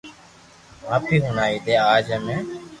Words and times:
آپ 0.93 1.03
ھي 1.11 1.17
ھمجاوي 1.25 1.57
دي 1.65 1.75
اج 1.93 2.07
ھي 2.27 2.37